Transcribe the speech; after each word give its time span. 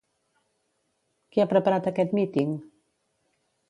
Qui 1.35 1.45
ha 1.45 1.49
preparat 1.53 1.93
aquest 1.95 2.19
míting? 2.23 2.61